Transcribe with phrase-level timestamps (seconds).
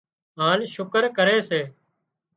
[0.39, 1.61] هانَ شُڪر ڪري سي